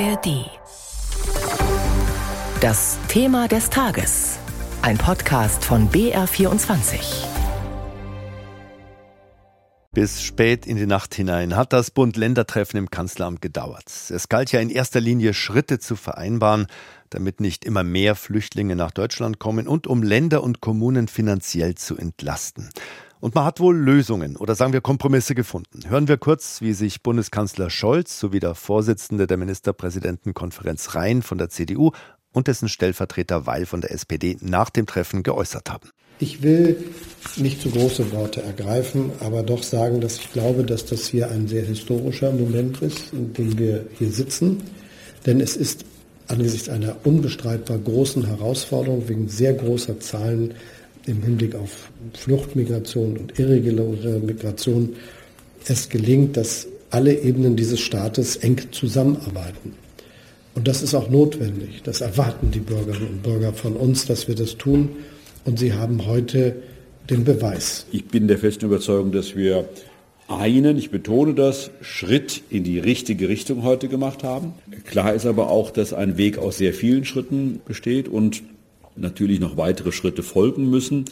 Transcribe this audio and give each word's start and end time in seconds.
ARD. 0.00 0.50
Das 2.60 2.98
Thema 3.06 3.46
des 3.46 3.70
Tages. 3.70 4.38
Ein 4.82 4.98
Podcast 4.98 5.64
von 5.64 5.88
BR24. 5.88 6.98
Bis 9.92 10.22
spät 10.22 10.66
in 10.66 10.76
die 10.76 10.86
Nacht 10.86 11.14
hinein 11.14 11.54
hat 11.54 11.72
das 11.72 11.92
Bund-Länder-Treffen 11.92 12.76
im 12.76 12.90
Kanzleramt 12.90 13.40
gedauert. 13.40 13.84
Es 14.10 14.28
galt 14.28 14.50
ja 14.50 14.58
in 14.58 14.70
erster 14.70 15.00
Linie 15.00 15.32
Schritte 15.32 15.78
zu 15.78 15.94
vereinbaren, 15.94 16.66
damit 17.10 17.40
nicht 17.40 17.64
immer 17.64 17.84
mehr 17.84 18.16
Flüchtlinge 18.16 18.74
nach 18.74 18.90
Deutschland 18.90 19.38
kommen 19.38 19.68
und 19.68 19.86
um 19.86 20.02
Länder 20.02 20.42
und 20.42 20.60
Kommunen 20.60 21.06
finanziell 21.06 21.76
zu 21.76 21.96
entlasten. 21.96 22.70
Und 23.24 23.34
man 23.34 23.46
hat 23.46 23.58
wohl 23.58 23.74
Lösungen 23.74 24.36
oder 24.36 24.54
sagen 24.54 24.74
wir 24.74 24.82
Kompromisse 24.82 25.34
gefunden. 25.34 25.88
Hören 25.88 26.08
wir 26.08 26.18
kurz, 26.18 26.60
wie 26.60 26.74
sich 26.74 27.02
Bundeskanzler 27.02 27.70
Scholz 27.70 28.20
sowie 28.20 28.38
der 28.38 28.54
Vorsitzende 28.54 29.26
der 29.26 29.38
Ministerpräsidentenkonferenz 29.38 30.94
Rhein 30.94 31.22
von 31.22 31.38
der 31.38 31.48
CDU 31.48 31.92
und 32.34 32.48
dessen 32.48 32.68
Stellvertreter 32.68 33.46
Weil 33.46 33.64
von 33.64 33.80
der 33.80 33.92
SPD 33.92 34.36
nach 34.42 34.68
dem 34.68 34.84
Treffen 34.84 35.22
geäußert 35.22 35.70
haben. 35.70 35.88
Ich 36.18 36.42
will 36.42 36.84
nicht 37.36 37.62
zu 37.62 37.70
große 37.70 38.12
Worte 38.12 38.42
ergreifen, 38.42 39.10
aber 39.20 39.42
doch 39.42 39.62
sagen, 39.62 40.02
dass 40.02 40.18
ich 40.18 40.30
glaube, 40.34 40.62
dass 40.64 40.84
das 40.84 41.06
hier 41.06 41.30
ein 41.30 41.48
sehr 41.48 41.64
historischer 41.64 42.30
Moment 42.30 42.82
ist, 42.82 43.14
in 43.14 43.32
dem 43.32 43.58
wir 43.58 43.86
hier 43.96 44.10
sitzen. 44.10 44.64
Denn 45.24 45.40
es 45.40 45.56
ist 45.56 45.86
angesichts 46.28 46.68
einer 46.68 46.96
unbestreitbar 47.04 47.78
großen 47.78 48.26
Herausforderung 48.26 49.08
wegen 49.08 49.28
sehr 49.28 49.54
großer 49.54 49.98
Zahlen 49.98 50.52
im 51.06 51.22
Hinblick 51.22 51.54
auf 51.54 51.90
Fluchtmigration 52.14 53.16
und 53.16 53.38
irreguläre 53.38 54.20
Migration 54.20 54.94
es 55.66 55.88
gelingt, 55.88 56.36
dass 56.36 56.66
alle 56.90 57.20
Ebenen 57.20 57.56
dieses 57.56 57.80
Staates 57.80 58.36
eng 58.36 58.60
zusammenarbeiten. 58.70 59.74
Und 60.54 60.68
das 60.68 60.82
ist 60.82 60.94
auch 60.94 61.10
notwendig. 61.10 61.82
Das 61.82 62.00
erwarten 62.00 62.50
die 62.52 62.60
Bürgerinnen 62.60 63.08
und 63.08 63.22
Bürger 63.22 63.52
von 63.52 63.74
uns, 63.74 64.06
dass 64.06 64.28
wir 64.28 64.34
das 64.34 64.56
tun. 64.56 64.90
Und 65.44 65.58
sie 65.58 65.72
haben 65.72 66.06
heute 66.06 66.56
den 67.10 67.24
Beweis. 67.24 67.86
Ich 67.90 68.06
bin 68.06 68.28
der 68.28 68.38
festen 68.38 68.66
Überzeugung, 68.66 69.10
dass 69.10 69.34
wir 69.34 69.68
einen, 70.28 70.78
ich 70.78 70.90
betone 70.90 71.34
das, 71.34 71.70
Schritt 71.80 72.42
in 72.48 72.64
die 72.64 72.78
richtige 72.78 73.28
Richtung 73.28 73.62
heute 73.62 73.88
gemacht 73.88 74.22
haben. 74.22 74.54
Klar 74.84 75.12
ist 75.12 75.26
aber 75.26 75.50
auch, 75.50 75.70
dass 75.70 75.92
ein 75.92 76.16
Weg 76.16 76.38
aus 76.38 76.58
sehr 76.58 76.72
vielen 76.72 77.04
Schritten 77.04 77.60
besteht 77.66 78.08
und 78.08 78.42
natürlich 78.96 79.40
noch 79.40 79.56
weitere 79.56 79.92
Schritte 79.92 80.22
folgen 80.22 80.70
müssen. 80.70 81.04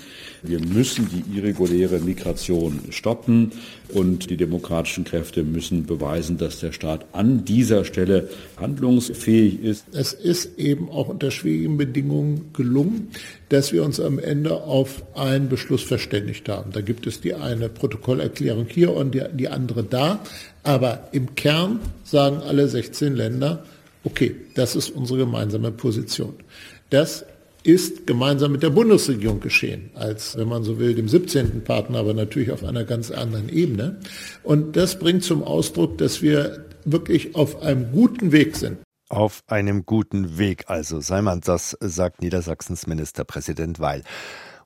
Wir 0.42 0.60
müssen 0.60 1.08
die 1.08 1.36
irreguläre 1.36 1.98
Migration 2.00 2.80
stoppen 2.90 3.52
und 3.88 4.30
die 4.30 4.36
demokratischen 4.36 5.04
Kräfte 5.04 5.42
müssen 5.42 5.86
beweisen, 5.86 6.38
dass 6.38 6.60
der 6.60 6.72
Staat 6.72 7.06
an 7.12 7.44
dieser 7.44 7.84
Stelle 7.84 8.28
handlungsfähig 8.56 9.62
ist. 9.62 9.84
Es 9.92 10.12
ist 10.12 10.58
eben 10.58 10.88
auch 10.90 11.08
unter 11.08 11.30
schwierigen 11.30 11.76
Bedingungen 11.76 12.52
gelungen, 12.52 13.08
dass 13.48 13.72
wir 13.72 13.84
uns 13.84 14.00
am 14.00 14.18
Ende 14.18 14.62
auf 14.62 15.02
einen 15.16 15.48
Beschluss 15.48 15.82
verständigt 15.82 16.48
haben. 16.48 16.72
Da 16.72 16.80
gibt 16.80 17.06
es 17.06 17.20
die 17.20 17.34
eine 17.34 17.68
Protokollerklärung 17.68 18.66
hier 18.68 18.94
und 18.94 19.14
die, 19.14 19.24
die 19.32 19.48
andere 19.48 19.82
da. 19.82 20.20
Aber 20.62 21.08
im 21.12 21.34
Kern 21.34 21.80
sagen 22.04 22.38
alle 22.38 22.68
16 22.68 23.16
Länder, 23.16 23.64
okay, 24.04 24.36
das 24.54 24.76
ist 24.76 24.90
unsere 24.90 25.20
gemeinsame 25.20 25.72
Position. 25.72 26.34
Das 26.90 27.24
ist 27.64 28.06
gemeinsam 28.06 28.52
mit 28.52 28.62
der 28.62 28.70
Bundesregierung 28.70 29.40
geschehen, 29.40 29.90
als, 29.94 30.36
wenn 30.36 30.48
man 30.48 30.64
so 30.64 30.78
will, 30.78 30.94
dem 30.94 31.08
17. 31.08 31.64
Partner, 31.64 31.98
aber 31.98 32.14
natürlich 32.14 32.50
auf 32.50 32.64
einer 32.64 32.84
ganz 32.84 33.10
anderen 33.10 33.48
Ebene. 33.48 34.00
Und 34.42 34.76
das 34.76 34.98
bringt 34.98 35.24
zum 35.24 35.42
Ausdruck, 35.42 35.98
dass 35.98 36.22
wir 36.22 36.66
wirklich 36.84 37.34
auf 37.34 37.62
einem 37.62 37.92
guten 37.92 38.32
Weg 38.32 38.56
sind. 38.56 38.78
Auf 39.08 39.42
einem 39.46 39.84
guten 39.84 40.38
Weg 40.38 40.64
also, 40.68 41.00
sei 41.00 41.22
man 41.22 41.40
das, 41.40 41.76
sagt 41.80 42.22
Niedersachsens 42.22 42.86
Ministerpräsident 42.86 43.78
Weil. 43.78 44.02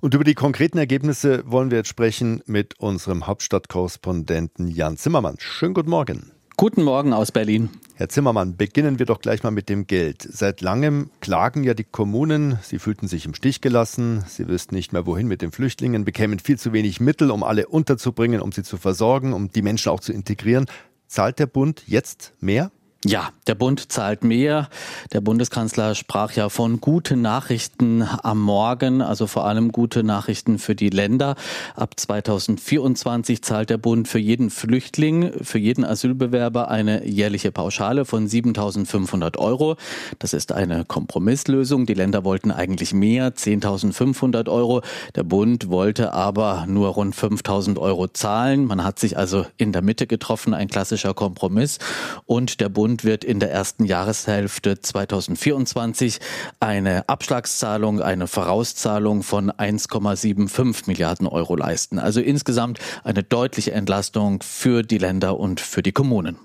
Und 0.01 0.15
über 0.15 0.25
die 0.25 0.35
konkreten 0.35 0.79
Ergebnisse 0.79 1.43
wollen 1.47 1.71
wir 1.71 1.79
jetzt 1.79 1.89
sprechen 1.89 2.43
mit 2.47 2.79
unserem 2.79 3.27
Hauptstadtkorrespondenten 3.27 4.69
Jan 4.69 4.97
Zimmermann. 4.97 5.37
Schönen 5.39 5.75
guten 5.75 5.91
Morgen. 5.91 6.36
Guten 6.59 6.85
Morgen 6.85 7.13
aus 7.13 7.33
Berlin. 7.33 7.69
Herr 7.97 8.09
Zimmermann, 8.09 8.57
beginnen 8.57 8.99
wir 8.99 9.05
doch 9.05 9.21
gleich 9.21 9.43
mal 9.43 9.51
mit 9.51 9.69
dem 9.69 9.87
Geld. 9.87 10.23
Seit 10.23 10.63
langem 10.63 11.11
klagen 11.21 11.65
ja 11.65 11.75
die 11.75 11.85
Kommunen, 11.85 12.59
sie 12.63 12.79
fühlten 12.79 13.09
sich 13.09 13.27
im 13.27 13.35
Stich 13.35 13.61
gelassen, 13.61 14.25
sie 14.27 14.49
wüssten 14.49 14.75
nicht 14.75 14.91
mehr 14.91 15.05
wohin 15.05 15.29
mit 15.29 15.43
den 15.43 15.53
Flüchtlingen, 15.53 16.07
bekämen 16.07 16.39
viel 16.39 16.59
zu 16.59 16.73
wenig 16.73 16.99
Mittel, 16.99 17.31
um 17.31 17.43
alle 17.43 17.69
unterzubringen, 17.69 18.41
um 18.41 18.53
sie 18.53 18.63
zu 18.63 18.79
versorgen, 18.79 19.35
um 19.35 19.51
die 19.51 19.61
Menschen 19.61 19.91
auch 19.91 20.01
zu 20.01 20.15
integrieren. 20.15 20.65
Zahlt 21.07 21.39
der 21.41 21.47
Bund 21.47 21.83
jetzt 21.87 22.33
mehr? 22.41 22.71
Ja, 23.09 23.29
der 23.47 23.55
Bund 23.55 23.93
zahlt 23.93 24.25
mehr. 24.25 24.69
Der 25.13 25.21
Bundeskanzler 25.21 25.95
sprach 25.95 26.33
ja 26.33 26.49
von 26.49 26.81
guten 26.81 27.23
Nachrichten 27.23 28.03
am 28.03 28.41
Morgen, 28.41 29.01
also 29.01 29.29
vor 29.29 29.45
allem 29.45 29.71
gute 29.71 30.03
Nachrichten 30.03 30.59
für 30.59 30.75
die 30.75 30.91
Länder. 30.91 31.37
Ab 31.77 31.95
2024 31.97 33.43
zahlt 33.43 33.71
der 33.71 33.79
Bund 33.79 34.09
für 34.09 34.19
jeden 34.19 34.51
Flüchtling, 34.51 35.31
für 35.41 35.59
jeden 35.59 35.85
Asylbewerber 35.85 36.69
eine 36.69 37.07
jährliche 37.07 37.53
Pauschale 37.53 38.07
von 38.07 38.27
7.500 38.27 39.39
Euro. 39.39 39.77
Das 40.19 40.33
ist 40.33 40.51
eine 40.51 40.85
Kompromisslösung. 40.85 41.87
Die 41.87 41.95
Länder 41.95 42.25
wollten 42.25 42.51
eigentlich 42.51 42.93
mehr, 42.93 43.33
10.500 43.33 44.49
Euro. 44.49 44.83
Der 45.15 45.23
Bund 45.23 45.69
wollte 45.69 46.13
aber 46.13 46.65
nur 46.67 46.89
rund 46.89 47.15
5.000 47.15 47.79
Euro 47.79 48.09
zahlen. 48.09 48.65
Man 48.65 48.83
hat 48.83 48.99
sich 48.99 49.17
also 49.17 49.47
in 49.59 49.71
der 49.71 49.83
Mitte 49.83 50.09
getroffen, 50.09 50.55
ein 50.55 50.67
klassischer 50.67 51.15
Kompromiss. 51.15 51.79
Und 52.25 52.61
der 52.61 52.69
Bund 52.69 52.96
Bund 52.97 53.05
wird 53.05 53.25
in 53.25 53.41
der 53.41 53.51
ersten 53.51 53.85
Jahreshälfte 53.85 54.81
2024 54.81 56.19
eine 56.61 57.07
Abschlagszahlung, 57.11 58.01
eine 58.01 58.27
Vorauszahlung 58.27 59.23
von 59.23 59.51
1,75 59.51 60.85
Milliarden 60.87 61.27
Euro 61.27 61.57
leisten. 61.57 61.99
Also 61.99 62.23
insgesamt 62.23 62.79
eine 63.05 63.23
deutliche 63.23 63.73
Entlastung 63.73 64.43
für 64.43 64.83
die 64.83 64.97
Länder 64.97 65.39
und 65.39 65.61
für 65.61 65.83
die 65.83 65.93
Kommunen. 65.93 66.39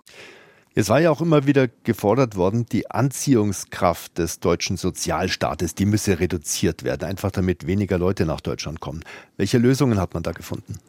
Es 0.76 0.90
war 0.90 1.00
ja 1.00 1.12
auch 1.12 1.22
immer 1.22 1.46
wieder 1.48 1.70
gefordert 1.84 2.36
worden, 2.36 2.66
die 2.66 2.92
Anziehungskraft 2.92 4.18
des 4.18 4.42
deutschen 4.42 4.76
Sozialstaates, 4.76 5.74
die 5.76 5.86
müsse 5.86 6.20
reduziert 6.20 6.84
werden, 6.84 7.06
einfach 7.06 7.32
damit 7.32 7.66
weniger 7.66 7.98
Leute 7.98 8.26
nach 8.26 8.42
Deutschland 8.42 8.82
kommen. 8.82 9.04
Welche 9.38 9.58
Lösungen 9.58 10.00
hat 10.02 10.14
man 10.14 10.24
da 10.24 10.34
gefunden? 10.34 10.80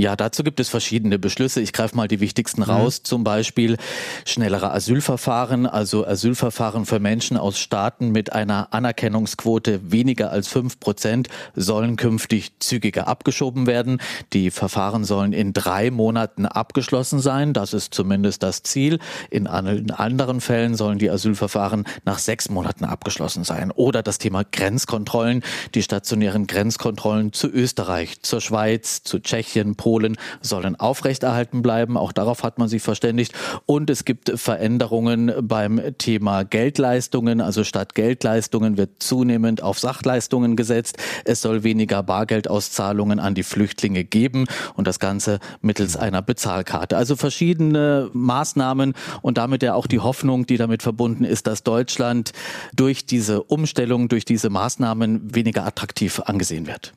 Ja, 0.00 0.14
dazu 0.14 0.44
gibt 0.44 0.60
es 0.60 0.68
verschiedene 0.68 1.18
Beschlüsse. 1.18 1.60
Ich 1.60 1.72
greife 1.72 1.96
mal 1.96 2.06
die 2.06 2.20
wichtigsten 2.20 2.60
mhm. 2.60 2.70
raus. 2.70 3.00
Mhm. 3.00 3.04
Zum 3.04 3.24
Beispiel 3.24 3.76
schnellere 4.24 4.70
Asylverfahren, 4.70 5.66
also 5.66 6.06
Asylverfahren 6.06 6.86
für 6.86 7.00
Menschen 7.00 7.36
aus 7.36 7.58
Staaten 7.58 8.12
mit 8.12 8.32
einer 8.32 8.72
Anerkennungsquote 8.72 9.90
weniger 9.90 10.30
als 10.30 10.46
fünf 10.46 10.78
Prozent 10.78 11.28
sollen 11.56 11.96
künftig 11.96 12.52
zügiger 12.60 13.08
abgeschoben 13.08 13.66
werden. 13.66 14.00
Die 14.32 14.52
Verfahren 14.52 15.02
sollen 15.02 15.32
in 15.32 15.52
drei 15.52 15.90
Monaten 15.90 16.46
abgeschlossen 16.46 17.18
sein. 17.18 17.52
Das 17.52 17.74
ist 17.74 17.92
zumindest 17.92 18.44
das 18.44 18.62
Ziel. 18.62 19.00
In 19.30 19.48
anderen 19.48 20.40
Fällen 20.40 20.76
sollen 20.76 21.00
die 21.00 21.10
Asylverfahren 21.10 21.86
nach 22.04 22.20
sechs 22.20 22.50
Monaten 22.50 22.84
abgeschlossen 22.84 23.42
sein. 23.42 23.72
Oder 23.72 24.04
das 24.04 24.18
Thema 24.18 24.44
Grenzkontrollen, 24.44 25.42
die 25.74 25.82
stationären 25.82 26.46
Grenzkontrollen 26.46 27.32
zu 27.32 27.48
Österreich, 27.48 28.22
zur 28.22 28.40
Schweiz, 28.40 29.02
zu 29.02 29.18
Tschechien, 29.18 29.74
Polen, 29.74 29.87
Polen 29.88 30.18
sollen 30.42 30.76
aufrechterhalten 30.76 31.62
bleiben. 31.62 31.96
Auch 31.96 32.12
darauf 32.12 32.42
hat 32.42 32.58
man 32.58 32.68
sich 32.68 32.82
verständigt. 32.82 33.32
Und 33.64 33.88
es 33.88 34.04
gibt 34.04 34.30
Veränderungen 34.38 35.32
beim 35.40 35.80
Thema 35.96 36.42
Geldleistungen. 36.42 37.40
Also 37.40 37.64
statt 37.64 37.94
Geldleistungen 37.94 38.76
wird 38.76 39.02
zunehmend 39.02 39.62
auf 39.62 39.78
Sachleistungen 39.78 40.56
gesetzt. 40.56 40.98
Es 41.24 41.40
soll 41.40 41.62
weniger 41.62 42.02
Bargeldauszahlungen 42.02 43.18
an 43.18 43.34
die 43.34 43.42
Flüchtlinge 43.42 44.04
geben 44.04 44.44
und 44.74 44.86
das 44.86 44.98
Ganze 44.98 45.38
mittels 45.62 45.96
einer 45.96 46.20
Bezahlkarte. 46.20 46.98
Also 46.98 47.16
verschiedene 47.16 48.10
Maßnahmen 48.12 48.92
und 49.22 49.38
damit 49.38 49.62
ja 49.62 49.72
auch 49.72 49.86
die 49.86 50.00
Hoffnung, 50.00 50.44
die 50.44 50.58
damit 50.58 50.82
verbunden 50.82 51.24
ist, 51.24 51.46
dass 51.46 51.62
Deutschland 51.62 52.32
durch 52.76 53.06
diese 53.06 53.42
Umstellung, 53.42 54.10
durch 54.10 54.26
diese 54.26 54.50
Maßnahmen 54.50 55.34
weniger 55.34 55.64
attraktiv 55.64 56.20
angesehen 56.20 56.66
wird. 56.66 56.92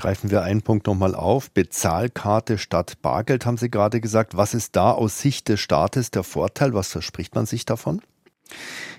Greifen 0.00 0.30
wir 0.30 0.42
einen 0.42 0.62
Punkt 0.62 0.86
nochmal 0.86 1.14
auf. 1.14 1.50
Bezahlkarte 1.50 2.56
statt 2.56 2.94
Bargeld 3.02 3.44
haben 3.44 3.58
Sie 3.58 3.70
gerade 3.70 4.00
gesagt. 4.00 4.34
Was 4.34 4.54
ist 4.54 4.74
da 4.74 4.92
aus 4.92 5.20
Sicht 5.20 5.50
des 5.50 5.60
Staates 5.60 6.10
der 6.10 6.22
Vorteil? 6.22 6.72
Was 6.72 6.88
verspricht 6.88 7.34
man 7.34 7.44
sich 7.44 7.66
davon? 7.66 8.00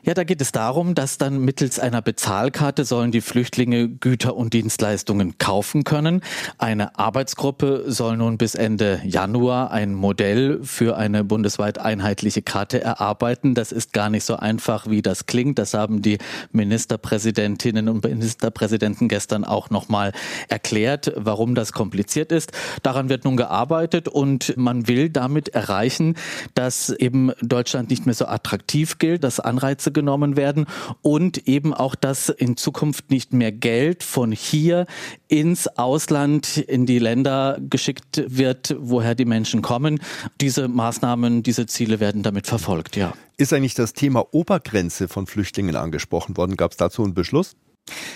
Ja, 0.03 0.15
da 0.15 0.23
geht 0.23 0.41
es 0.41 0.51
darum, 0.51 0.95
dass 0.95 1.19
dann 1.19 1.41
mittels 1.41 1.77
einer 1.77 2.01
Bezahlkarte 2.01 2.85
sollen 2.85 3.11
die 3.11 3.21
Flüchtlinge 3.21 3.87
Güter 3.87 4.35
und 4.35 4.53
Dienstleistungen 4.53 5.37
kaufen 5.37 5.83
können. 5.83 6.21
Eine 6.57 6.97
Arbeitsgruppe 6.97 7.83
soll 7.85 8.17
nun 8.17 8.39
bis 8.39 8.55
Ende 8.55 8.99
Januar 9.05 9.69
ein 9.69 9.93
Modell 9.93 10.61
für 10.63 10.97
eine 10.97 11.23
bundesweit 11.23 11.77
einheitliche 11.77 12.41
Karte 12.41 12.81
erarbeiten. 12.81 13.53
Das 13.53 13.71
ist 13.71 13.93
gar 13.93 14.09
nicht 14.09 14.23
so 14.23 14.37
einfach, 14.37 14.89
wie 14.89 15.03
das 15.03 15.27
klingt. 15.27 15.59
Das 15.59 15.75
haben 15.75 16.01
die 16.01 16.17
Ministerpräsidentinnen 16.51 17.87
und 17.87 18.03
Ministerpräsidenten 18.03 19.07
gestern 19.07 19.43
auch 19.43 19.69
nochmal 19.69 20.13
erklärt, 20.49 21.13
warum 21.15 21.53
das 21.53 21.73
kompliziert 21.73 22.31
ist. 22.31 22.53
Daran 22.81 23.09
wird 23.09 23.23
nun 23.23 23.37
gearbeitet 23.37 24.07
und 24.07 24.57
man 24.57 24.87
will 24.87 25.09
damit 25.09 25.49
erreichen, 25.49 26.15
dass 26.55 26.89
eben 26.89 27.33
Deutschland 27.43 27.91
nicht 27.91 28.07
mehr 28.07 28.15
so 28.15 28.25
attraktiv 28.25 28.97
gilt, 28.97 29.23
dass 29.23 29.39
Anreize 29.45 29.91
genommen 29.91 30.35
werden 30.35 30.65
und 31.01 31.47
eben 31.47 31.73
auch, 31.73 31.95
dass 31.95 32.29
in 32.29 32.57
Zukunft 32.57 33.11
nicht 33.11 33.33
mehr 33.33 33.51
Geld 33.51 34.03
von 34.03 34.31
hier 34.31 34.85
ins 35.27 35.67
Ausland, 35.67 36.57
in 36.57 36.85
die 36.85 36.99
Länder 36.99 37.57
geschickt 37.69 38.23
wird, 38.27 38.75
woher 38.79 39.15
die 39.15 39.25
Menschen 39.25 39.61
kommen. 39.61 39.99
Diese 40.39 40.67
Maßnahmen, 40.67 41.43
diese 41.43 41.65
Ziele 41.65 41.99
werden 41.99 42.23
damit 42.23 42.47
verfolgt, 42.47 42.95
ja. 42.95 43.13
Ist 43.37 43.53
eigentlich 43.53 43.73
das 43.73 43.93
Thema 43.93 44.25
Obergrenze 44.33 45.07
von 45.07 45.25
Flüchtlingen 45.25 45.75
angesprochen 45.75 46.37
worden? 46.37 46.57
Gab 46.57 46.71
es 46.71 46.77
dazu 46.77 47.03
einen 47.03 47.13
Beschluss? 47.13 47.55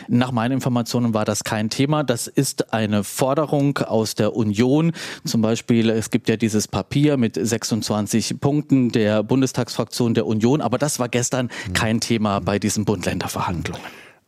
Nach 0.07 0.31
meinen 0.31 0.53
Informationen 0.53 1.13
war 1.13 1.25
das 1.25 1.43
kein 1.43 1.69
Thema. 1.69 2.03
Das 2.03 2.27
ist 2.27 2.73
eine 2.73 3.03
Forderung 3.03 3.77
aus 3.79 4.15
der 4.15 4.35
Union. 4.35 4.91
Zum 5.25 5.41
Beispiel, 5.41 5.89
es 5.89 6.09
gibt 6.09 6.29
ja 6.29 6.37
dieses 6.37 6.67
Papier 6.67 7.17
mit 7.17 7.35
26 7.41 8.39
Punkten 8.39 8.89
der 8.89 9.23
Bundestagsfraktion 9.23 10.13
der 10.13 10.25
Union, 10.25 10.61
aber 10.61 10.77
das 10.77 10.99
war 10.99 11.09
gestern 11.09 11.49
kein 11.73 11.99
Thema 11.99 12.39
bei 12.39 12.59
diesen 12.59 12.85
Bund-Länder-Verhandlungen. 12.85 13.81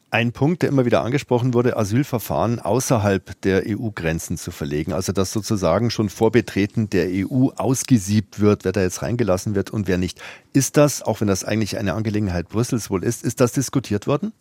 Ein 0.09 0.31
Punkt, 0.31 0.61
der 0.61 0.69
immer 0.69 0.85
wieder 0.85 1.03
angesprochen 1.03 1.53
wurde, 1.53 1.75
Asylverfahren 1.75 2.59
außerhalb 2.59 3.41
der 3.41 3.63
EU-Grenzen 3.67 4.37
zu 4.37 4.51
verlegen. 4.51 4.93
Also 4.93 5.11
dass 5.11 5.33
sozusagen 5.33 5.91
schon 5.91 6.07
vor 6.07 6.31
Betreten 6.31 6.89
der 6.89 7.09
EU 7.11 7.49
ausgesiebt 7.57 8.39
wird, 8.39 8.63
wer 8.63 8.71
da 8.71 8.81
jetzt 8.81 9.01
reingelassen 9.01 9.53
wird 9.53 9.69
und 9.69 9.87
wer 9.87 9.97
nicht. 9.97 10.21
Ist 10.53 10.77
das, 10.77 11.01
auch 11.01 11.19
wenn 11.19 11.27
das 11.27 11.43
eigentlich 11.43 11.77
eine 11.77 11.93
Angelegenheit 11.93 12.47
Brüssels 12.47 12.89
wohl 12.89 13.03
ist, 13.03 13.21
ist 13.21 13.41
das 13.41 13.51
diskutiert 13.51 14.07
worden? 14.07 14.31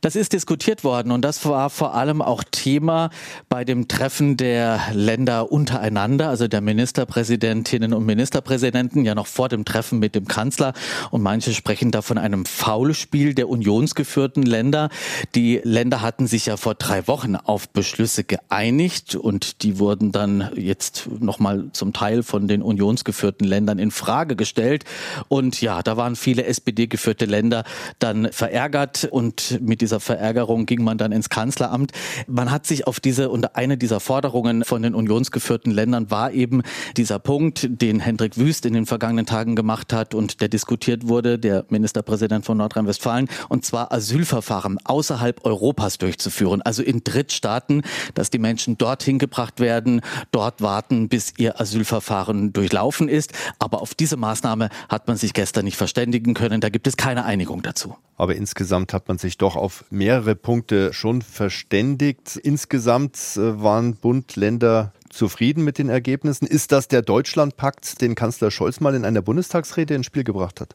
Das 0.00 0.16
ist 0.16 0.32
diskutiert 0.32 0.84
worden 0.84 1.12
und 1.12 1.22
das 1.22 1.44
war 1.44 1.70
vor 1.70 1.94
allem 1.94 2.22
auch 2.22 2.44
Thema 2.50 3.10
bei 3.48 3.64
dem 3.64 3.88
Treffen 3.88 4.36
der 4.36 4.80
Länder 4.92 5.52
untereinander, 5.52 6.28
also 6.28 6.48
der 6.48 6.60
Ministerpräsidentinnen 6.60 7.92
und 7.92 8.04
Ministerpräsidenten, 8.06 9.04
ja 9.04 9.14
noch 9.14 9.26
vor 9.26 9.48
dem 9.48 9.64
Treffen 9.64 9.98
mit 9.98 10.14
dem 10.14 10.26
Kanzler. 10.26 10.72
Und 11.10 11.22
manche 11.22 11.52
sprechen 11.54 11.90
da 11.90 12.02
von 12.02 12.18
einem 12.18 12.46
Faulspiel 12.46 13.34
der 13.34 13.48
unionsgeführten 13.48 14.42
Länder. 14.42 14.90
Die 15.34 15.60
Länder 15.64 16.02
hatten 16.02 16.26
sich 16.26 16.46
ja 16.46 16.56
vor 16.56 16.74
drei 16.74 17.06
Wochen 17.08 17.36
auf 17.36 17.68
Beschlüsse 17.68 18.24
geeinigt 18.24 19.14
und 19.14 19.62
die 19.62 19.78
wurden 19.78 20.12
dann 20.12 20.50
jetzt 20.56 21.08
nochmal 21.18 21.66
zum 21.72 21.92
Teil 21.92 22.22
von 22.22 22.48
den 22.48 22.62
unionsgeführten 22.62 23.46
Ländern 23.46 23.78
in 23.78 23.90
Frage 23.90 24.36
gestellt. 24.36 24.84
Und 25.28 25.60
ja, 25.60 25.82
da 25.82 25.96
waren 25.96 26.16
viele 26.16 26.44
SPD-geführte 26.44 27.24
Länder 27.24 27.64
dann 27.98 28.30
verärgert 28.32 29.08
und 29.10 29.49
mit 29.60 29.80
dieser 29.80 30.00
Verärgerung 30.00 30.66
ging 30.66 30.84
man 30.84 30.98
dann 30.98 31.12
ins 31.12 31.28
Kanzleramt. 31.28 31.92
Man 32.26 32.50
hat 32.50 32.66
sich 32.66 32.86
auf 32.86 33.00
diese 33.00 33.30
und 33.30 33.56
eine 33.56 33.76
dieser 33.76 34.00
Forderungen 34.00 34.64
von 34.64 34.82
den 34.82 34.94
unionsgeführten 34.94 35.72
Ländern 35.72 36.10
war 36.10 36.32
eben 36.32 36.62
dieser 36.96 37.18
Punkt, 37.18 37.68
den 37.70 38.00
Hendrik 38.00 38.36
Wüst 38.36 38.66
in 38.66 38.74
den 38.74 38.86
vergangenen 38.86 39.26
Tagen 39.26 39.56
gemacht 39.56 39.92
hat 39.92 40.14
und 40.14 40.40
der 40.40 40.48
diskutiert 40.48 41.08
wurde, 41.08 41.38
der 41.38 41.64
Ministerpräsident 41.68 42.44
von 42.44 42.56
Nordrhein-Westfalen, 42.58 43.28
und 43.48 43.64
zwar 43.64 43.92
Asylverfahren 43.92 44.78
außerhalb 44.84 45.44
Europas 45.44 45.98
durchzuführen, 45.98 46.62
also 46.62 46.82
in 46.82 47.02
Drittstaaten, 47.04 47.82
dass 48.14 48.30
die 48.30 48.38
Menschen 48.38 48.78
dorthin 48.78 49.18
gebracht 49.18 49.60
werden, 49.60 50.00
dort 50.32 50.60
warten, 50.60 51.08
bis 51.08 51.34
ihr 51.38 51.60
Asylverfahren 51.60 52.52
durchlaufen 52.52 53.08
ist. 53.08 53.32
Aber 53.58 53.82
auf 53.82 53.94
diese 53.94 54.16
Maßnahme 54.16 54.68
hat 54.88 55.08
man 55.08 55.16
sich 55.16 55.32
gestern 55.32 55.64
nicht 55.64 55.76
verständigen 55.76 56.34
können. 56.34 56.60
Da 56.60 56.68
gibt 56.68 56.86
es 56.86 56.96
keine 56.96 57.24
Einigung 57.24 57.62
dazu. 57.62 57.96
Aber 58.16 58.36
insgesamt 58.36 58.92
hat 58.92 59.08
man 59.08 59.16
sich 59.16 59.38
doch 59.40 59.56
auf 59.56 59.84
mehrere 59.90 60.34
Punkte 60.34 60.92
schon 60.92 61.22
verständigt. 61.22 62.36
Insgesamt 62.36 63.16
äh, 63.36 63.62
waren 63.62 63.96
Bund, 63.96 64.36
Länder 64.36 64.92
zufrieden 65.08 65.64
mit 65.64 65.78
den 65.78 65.88
Ergebnissen. 65.88 66.46
Ist 66.46 66.72
das 66.72 66.88
der 66.88 67.02
Deutschlandpakt, 67.02 68.00
den 68.00 68.14
Kanzler 68.14 68.50
Scholz 68.50 68.80
mal 68.80 68.94
in 68.94 69.04
einer 69.04 69.22
Bundestagsrede 69.22 69.94
ins 69.94 70.06
Spiel 70.06 70.24
gebracht 70.24 70.60
hat? 70.60 70.74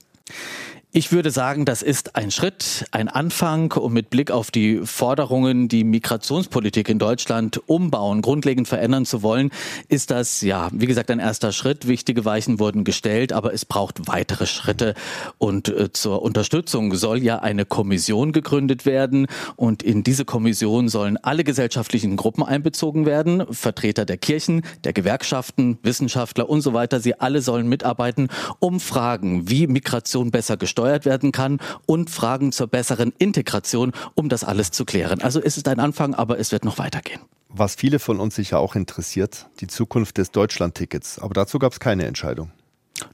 Ich 0.97 1.11
würde 1.11 1.29
sagen, 1.29 1.65
das 1.65 1.81
ist 1.81 2.15
ein 2.15 2.31
Schritt, 2.31 2.85
ein 2.91 3.09
Anfang, 3.09 3.73
um 3.73 3.91
mit 3.91 4.09
Blick 4.09 4.31
auf 4.31 4.49
die 4.49 4.79
Forderungen, 4.85 5.67
die 5.67 5.83
Migrationspolitik 5.83 6.87
in 6.87 6.99
Deutschland 6.99 7.59
umbauen, 7.67 8.21
grundlegend 8.21 8.69
verändern 8.69 9.05
zu 9.05 9.21
wollen, 9.21 9.51
ist 9.89 10.09
das, 10.09 10.39
ja, 10.39 10.69
wie 10.71 10.85
gesagt, 10.85 11.11
ein 11.11 11.19
erster 11.19 11.51
Schritt. 11.51 11.89
Wichtige 11.89 12.23
Weichen 12.23 12.59
wurden 12.61 12.85
gestellt, 12.85 13.33
aber 13.33 13.53
es 13.53 13.65
braucht 13.65 14.07
weitere 14.07 14.45
Schritte. 14.45 14.93
Und 15.37 15.67
äh, 15.67 15.91
zur 15.91 16.21
Unterstützung 16.21 16.95
soll 16.95 17.21
ja 17.21 17.39
eine 17.39 17.65
Kommission 17.65 18.31
gegründet 18.31 18.85
werden. 18.85 19.27
Und 19.57 19.83
in 19.83 20.01
diese 20.01 20.23
Kommission 20.23 20.87
sollen 20.87 21.17
alle 21.17 21.43
gesellschaftlichen 21.43 22.15
Gruppen 22.15 22.41
einbezogen 22.41 23.05
werden. 23.05 23.43
Vertreter 23.51 24.05
der 24.05 24.15
Kirchen, 24.15 24.61
der 24.85 24.93
Gewerkschaften, 24.93 25.77
Wissenschaftler 25.83 26.47
und 26.47 26.61
so 26.61 26.71
weiter. 26.71 27.01
Sie 27.01 27.19
alle 27.19 27.41
sollen 27.41 27.67
mitarbeiten, 27.67 28.29
um 28.59 28.79
Fragen, 28.79 29.49
wie 29.49 29.67
Migration 29.67 30.31
besser 30.31 30.55
gesteuert 30.55 30.84
gesteuert 30.85 31.05
werden 31.05 31.31
kann 31.31 31.59
und 31.85 32.09
Fragen 32.09 32.51
zur 32.51 32.67
besseren 32.67 33.13
Integration, 33.17 33.91
um 34.13 34.29
das 34.29 34.43
alles 34.43 34.71
zu 34.71 34.85
klären. 34.85 35.21
Also 35.21 35.41
es 35.41 35.57
ist 35.57 35.67
ein 35.67 35.79
Anfang, 35.79 36.13
aber 36.13 36.39
es 36.39 36.51
wird 36.51 36.63
noch 36.63 36.77
weitergehen. 36.77 37.21
Was 37.49 37.75
viele 37.75 37.99
von 37.99 38.19
uns 38.19 38.35
sicher 38.35 38.59
auch 38.59 38.75
interessiert, 38.75 39.47
die 39.61 39.67
Zukunft 39.67 40.17
des 40.17 40.31
Deutschlandtickets. 40.31 41.19
Aber 41.19 41.33
dazu 41.33 41.57
gab 41.57 41.71
es 41.71 41.79
keine 41.79 42.05
Entscheidung. 42.05 42.51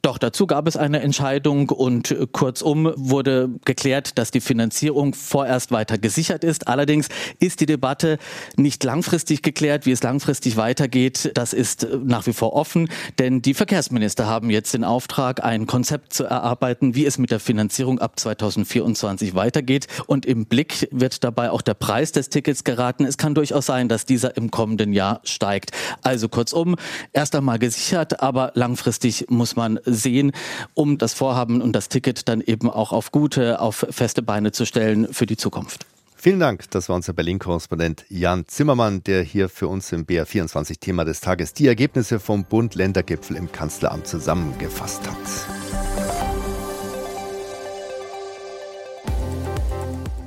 Doch, 0.03 0.19
dazu 0.19 0.45
gab 0.45 0.67
es 0.67 0.77
eine 0.77 1.01
Entscheidung 1.01 1.69
und 1.69 2.15
kurzum 2.33 2.91
wurde 2.95 3.49
geklärt, 3.65 4.19
dass 4.19 4.29
die 4.29 4.41
Finanzierung 4.41 5.15
vorerst 5.15 5.71
weiter 5.71 5.97
gesichert 5.97 6.43
ist. 6.43 6.67
Allerdings 6.67 7.07
ist 7.39 7.61
die 7.61 7.65
Debatte 7.65 8.19
nicht 8.57 8.83
langfristig 8.83 9.41
geklärt, 9.41 9.87
wie 9.87 9.91
es 9.91 10.03
langfristig 10.03 10.55
weitergeht. 10.55 11.31
Das 11.33 11.53
ist 11.53 11.87
nach 12.03 12.27
wie 12.27 12.33
vor 12.33 12.53
offen, 12.53 12.89
denn 13.17 13.41
die 13.41 13.55
Verkehrsminister 13.55 14.27
haben 14.27 14.51
jetzt 14.51 14.73
den 14.75 14.83
Auftrag, 14.83 15.43
ein 15.43 15.65
Konzept 15.65 16.13
zu 16.13 16.25
erarbeiten, 16.25 16.93
wie 16.93 17.07
es 17.07 17.17
mit 17.17 17.31
der 17.31 17.39
Finanzierung 17.39 17.97
ab 17.97 18.19
2024 18.19 19.33
weitergeht. 19.33 19.87
Und 20.05 20.27
im 20.27 20.45
Blick 20.45 20.89
wird 20.91 21.23
dabei 21.23 21.49
auch 21.49 21.63
der 21.63 21.73
Preis 21.73 22.11
des 22.11 22.29
Tickets 22.29 22.63
geraten. 22.63 23.03
Es 23.03 23.17
kann 23.17 23.33
durchaus 23.33 23.65
sein, 23.65 23.89
dass 23.89 24.05
dieser 24.05 24.37
im 24.37 24.51
kommenden 24.51 24.93
Jahr 24.93 25.21
steigt. 25.23 25.71
Also 26.03 26.29
kurzum, 26.29 26.75
erst 27.13 27.35
einmal 27.35 27.57
gesichert, 27.57 28.21
aber 28.21 28.51
langfristig 28.53 29.25
muss 29.29 29.55
man 29.55 29.70
sehen, 29.85 30.31
um 30.73 30.97
das 30.97 31.13
Vorhaben 31.13 31.61
und 31.61 31.73
das 31.73 31.89
Ticket 31.89 32.27
dann 32.27 32.41
eben 32.41 32.69
auch 32.69 32.91
auf 32.91 33.11
gute, 33.11 33.59
auf 33.59 33.85
feste 33.89 34.21
Beine 34.21 34.51
zu 34.51 34.65
stellen 34.65 35.13
für 35.13 35.25
die 35.25 35.37
Zukunft. 35.37 35.85
Vielen 36.15 36.39
Dank. 36.39 36.69
Das 36.69 36.87
war 36.87 36.95
unser 36.95 37.13
Berlin-Korrespondent 37.13 38.05
Jan 38.09 38.47
Zimmermann, 38.47 39.03
der 39.03 39.23
hier 39.23 39.49
für 39.49 39.67
uns 39.67 39.91
im 39.91 40.05
BR24-Thema 40.05 41.03
des 41.03 41.19
Tages 41.19 41.53
die 41.53 41.65
Ergebnisse 41.65 42.19
vom 42.19 42.45
Bund-Länder-Gipfel 42.45 43.35
im 43.35 43.51
Kanzleramt 43.51 44.05
zusammengefasst 44.05 45.01
hat. 45.09 45.90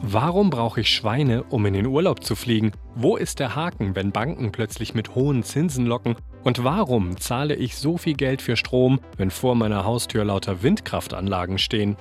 Warum 0.06 0.50
brauche 0.50 0.82
ich 0.82 0.90
Schweine, 0.90 1.44
um 1.44 1.64
in 1.64 1.72
den 1.72 1.86
Urlaub 1.86 2.22
zu 2.22 2.36
fliegen? 2.36 2.72
Wo 2.94 3.16
ist 3.16 3.40
der 3.40 3.56
Haken, 3.56 3.96
wenn 3.96 4.12
Banken 4.12 4.52
plötzlich 4.52 4.92
mit 4.92 5.14
hohen 5.14 5.42
Zinsen 5.42 5.86
locken 5.86 6.16
und 6.42 6.62
warum 6.62 7.16
zahle 7.16 7.54
ich 7.54 7.78
so 7.78 7.96
viel 7.96 8.12
Geld 8.12 8.42
für 8.42 8.58
Strom, 8.58 9.00
wenn 9.16 9.30
vor 9.30 9.54
meiner 9.54 9.86
Haustür 9.86 10.22
lauter 10.24 10.62
Windkraftanlagen 10.62 11.56
stehen? 11.56 11.96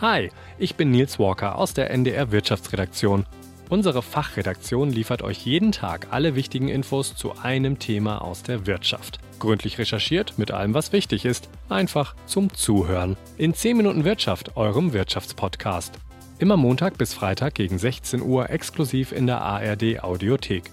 Hi, 0.00 0.30
ich 0.58 0.76
bin 0.76 0.92
Nils 0.92 1.18
Walker 1.18 1.56
aus 1.56 1.74
der 1.74 1.90
NDR 1.90 2.32
Wirtschaftsredaktion. 2.32 3.26
Unsere 3.68 4.00
Fachredaktion 4.00 4.90
liefert 4.90 5.20
euch 5.20 5.44
jeden 5.44 5.72
Tag 5.72 6.06
alle 6.12 6.36
wichtigen 6.36 6.68
Infos 6.68 7.14
zu 7.14 7.34
einem 7.42 7.78
Thema 7.78 8.22
aus 8.22 8.44
der 8.44 8.66
Wirtschaft. 8.66 9.18
Gründlich 9.38 9.76
recherchiert 9.76 10.38
mit 10.38 10.52
allem, 10.52 10.72
was 10.72 10.94
wichtig 10.94 11.26
ist. 11.26 11.50
Einfach 11.68 12.16
zum 12.24 12.54
Zuhören. 12.54 13.18
In 13.36 13.52
10 13.52 13.76
Minuten 13.76 14.04
Wirtschaft, 14.06 14.56
eurem 14.56 14.94
Wirtschaftspodcast. 14.94 15.98
Immer 16.40 16.56
Montag 16.56 16.96
bis 16.96 17.12
Freitag 17.12 17.52
gegen 17.52 17.78
16 17.78 18.22
Uhr 18.22 18.48
exklusiv 18.48 19.12
in 19.12 19.26
der 19.26 19.42
ARD 19.42 20.02
Audiothek. 20.02 20.70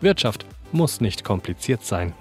Wirtschaft 0.00 0.46
muss 0.72 1.02
nicht 1.02 1.24
kompliziert 1.24 1.84
sein. 1.84 2.14